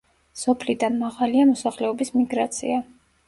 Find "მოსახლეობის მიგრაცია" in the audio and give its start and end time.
1.51-2.81